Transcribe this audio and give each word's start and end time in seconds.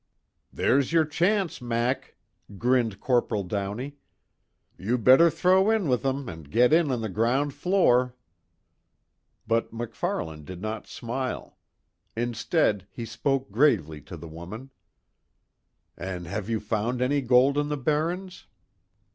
"There's 0.51 0.91
your 0.91 1.05
chance, 1.05 1.61
Mac," 1.61 2.15
grinned 2.57 2.99
Corporal 2.99 3.43
Downey, 3.43 3.97
"You 4.75 4.97
better 4.97 5.29
throw 5.29 5.69
in 5.69 5.87
with 5.87 6.03
'em 6.03 6.27
an' 6.27 6.41
get 6.41 6.73
in 6.73 6.89
on 6.89 7.01
the 7.01 7.07
ground 7.07 7.53
floor." 7.53 8.15
But 9.45 9.71
MacFarlane 9.71 10.43
did 10.43 10.59
not 10.59 10.87
smile. 10.87 11.59
Instead, 12.17 12.87
he 12.89 13.05
spoke 13.05 13.51
gravely 13.51 14.01
to 14.01 14.17
the 14.17 14.27
woman: 14.27 14.71
"An' 15.95 16.25
have 16.25 16.49
you 16.49 16.59
found 16.59 16.99
any 16.99 17.21
gold 17.21 17.55
in 17.55 17.69
the 17.69 17.77
barrens?" 17.77 18.47